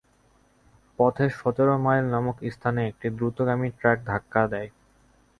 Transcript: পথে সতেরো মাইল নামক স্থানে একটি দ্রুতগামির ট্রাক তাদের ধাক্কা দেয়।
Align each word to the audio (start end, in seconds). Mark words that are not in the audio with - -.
পথে 0.99 1.25
সতেরো 1.39 1.75
মাইল 1.85 2.05
নামক 2.13 2.37
স্থানে 2.53 2.81
একটি 2.87 3.07
দ্রুতগামির 3.17 3.73
ট্রাক 3.79 3.97
তাদের 3.97 4.07
ধাক্কা 4.09 4.41
দেয়। 4.53 4.69